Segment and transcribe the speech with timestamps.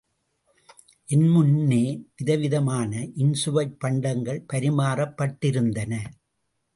[1.07, 1.83] என் முன்னே
[2.15, 2.91] வித விதமான
[3.17, 5.93] இன்சுவைப் பண்டங்கள் பரிமாறப் பட்டிருந்தன.